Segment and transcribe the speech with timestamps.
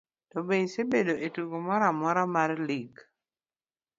[0.31, 2.93] to be isebedo e tugo moro amora mar lig?